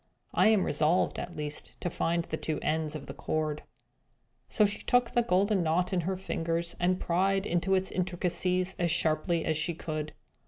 [0.33, 3.61] I am resolved, at least, to find the two ends of the cord."
[4.49, 8.89] So she took the golden knot in her fingers, and pried into its intricacies as
[8.89, 10.13] sharply as she could.